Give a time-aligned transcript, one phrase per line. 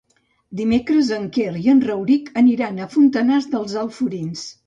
[0.61, 4.43] Dimecres en Quer i en Rauric aniran a Fontanars dels Alforins.